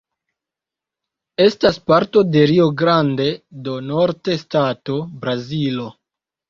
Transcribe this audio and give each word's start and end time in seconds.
Estas 1.45 1.77
parto 1.91 2.25
de 2.37 2.47
Rio 2.53 2.67
Grande 2.81 3.29
do 3.69 3.79
Norte 3.93 4.43
stato, 4.47 5.01
Brazilo. 5.25 5.91